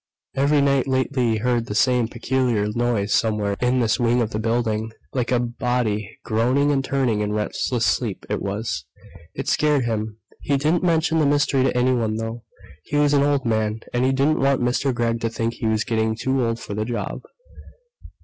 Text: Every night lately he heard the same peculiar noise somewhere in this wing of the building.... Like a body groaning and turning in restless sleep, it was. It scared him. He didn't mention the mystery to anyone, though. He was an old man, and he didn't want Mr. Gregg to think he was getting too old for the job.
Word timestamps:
Every 0.35 0.61
night 0.61 0.87
lately 0.87 1.33
he 1.33 1.37
heard 1.37 1.67
the 1.67 1.75
same 1.75 2.07
peculiar 2.07 2.65
noise 2.73 3.13
somewhere 3.13 3.55
in 3.61 3.81
this 3.81 3.99
wing 3.99 4.19
of 4.19 4.31
the 4.31 4.39
building.... 4.39 4.91
Like 5.13 5.31
a 5.31 5.37
body 5.39 6.17
groaning 6.25 6.71
and 6.71 6.83
turning 6.83 7.21
in 7.21 7.33
restless 7.33 7.85
sleep, 7.85 8.25
it 8.27 8.41
was. 8.41 8.83
It 9.35 9.47
scared 9.47 9.85
him. 9.85 10.17
He 10.39 10.57
didn't 10.57 10.81
mention 10.81 11.19
the 11.19 11.27
mystery 11.27 11.61
to 11.65 11.77
anyone, 11.77 12.15
though. 12.15 12.41
He 12.85 12.95
was 12.97 13.13
an 13.13 13.21
old 13.21 13.45
man, 13.45 13.81
and 13.93 14.03
he 14.03 14.11
didn't 14.11 14.39
want 14.39 14.59
Mr. 14.59 14.91
Gregg 14.91 15.21
to 15.21 15.29
think 15.29 15.53
he 15.53 15.67
was 15.67 15.83
getting 15.83 16.15
too 16.15 16.43
old 16.43 16.59
for 16.59 16.73
the 16.73 16.83
job. 16.83 17.21